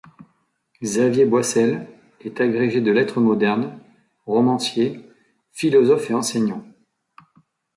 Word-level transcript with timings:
Xavier 0.81 1.25
Boissel 1.25 1.87
est 2.21 2.41
agrégé 2.41 2.81
de 2.81 2.91
lettres 2.91 3.19
modernes, 3.19 3.79
romancier, 4.25 4.99
philosophe 5.51 6.09
et 6.09 6.15
enseignant. 6.15 6.65